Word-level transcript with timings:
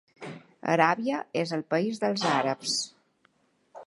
Aràbia 0.75 1.19
és 1.41 1.53
el 1.57 1.63
país 1.75 2.01
dels 2.05 2.23
àrabs. 2.31 2.79